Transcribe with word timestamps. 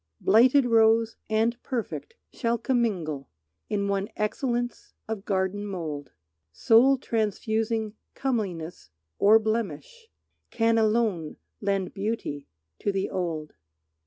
Blighted 0.19 0.65
rose 0.65 1.15
and 1.29 1.61
perfect 1.61 2.15
shall 2.33 2.57
commingle 2.57 3.29
In 3.69 3.87
one 3.87 4.09
excellence 4.17 4.95
of 5.07 5.25
garden 5.25 5.63
mould. 5.63 6.11
Soul 6.51 6.97
transfusing 6.97 7.93
comeliness 8.15 8.89
or 9.19 9.37
blemish 9.37 10.07
Can 10.49 10.79
alone 10.79 11.37
lend 11.61 11.93
beauty 11.93 12.47
to 12.79 12.91
the 12.91 13.11
old. 13.11 13.53